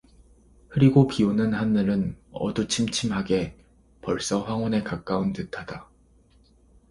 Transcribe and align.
흐리고 0.69 1.05
비 1.07 1.23
오는 1.23 1.53
하늘은 1.53 2.17
어둠침침하게 2.31 3.55
벌써 4.01 4.41
황혼에 4.41 4.81
가까운 4.81 5.31
듯하다. 5.31 5.91